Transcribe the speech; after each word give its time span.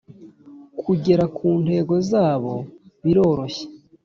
Kugera 0.81 1.23
ku 1.35 1.47
ntego 1.63 1.95
zabo 2.09 2.53
biroroshye 3.03 3.65